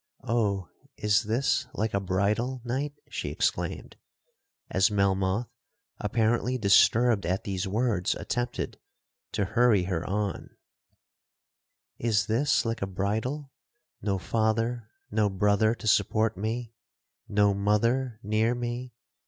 Oh, 0.27 0.67
is 0.97 1.25
this 1.25 1.67
like 1.75 1.93
a 1.93 1.99
bridal 1.99 2.59
night?' 2.65 2.95
she 3.11 3.29
exclaimed, 3.29 3.97
as 4.71 4.89
Melmoth, 4.89 5.45
apparently 5.99 6.57
disturbed 6.57 7.23
at 7.23 7.43
these 7.43 7.67
words, 7.67 8.15
attempted 8.15 8.79
to 9.33 9.45
hurry 9.45 9.83
her 9.83 10.03
on—'Is 10.03 12.25
this 12.25 12.65
like 12.65 12.81
a 12.81 12.87
bridal? 12.87 13.51
No 14.01 14.17
father, 14.17 14.89
no 15.11 15.29
brother, 15.29 15.75
to 15.75 15.85
support 15.85 16.35
me!—no 16.35 17.53
mother 17.53 18.19
near 18.23 18.55
me! 18.55 18.95